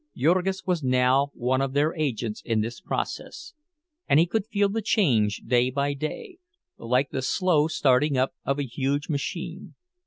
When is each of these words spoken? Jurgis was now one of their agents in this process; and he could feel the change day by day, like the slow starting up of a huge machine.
Jurgis 0.17 0.65
was 0.65 0.81
now 0.81 1.27
one 1.35 1.61
of 1.61 1.73
their 1.73 1.93
agents 1.95 2.41
in 2.43 2.61
this 2.61 2.81
process; 2.81 3.53
and 4.09 4.19
he 4.19 4.25
could 4.25 4.47
feel 4.47 4.67
the 4.67 4.81
change 4.81 5.43
day 5.45 5.69
by 5.69 5.93
day, 5.93 6.39
like 6.79 7.11
the 7.11 7.21
slow 7.21 7.67
starting 7.67 8.17
up 8.17 8.33
of 8.43 8.57
a 8.57 8.63
huge 8.65 9.09
machine. 9.09 9.75